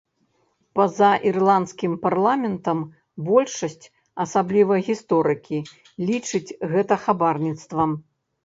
Па-за 0.77 1.09
ірландскім 1.31 1.93
парламентам 2.05 2.79
большасць, 3.27 3.85
асабліва 4.25 4.73
гісторыкі, 4.89 5.59
лічыць 6.09 6.55
гэта 6.73 6.95
хабарніцтвам. 7.05 7.91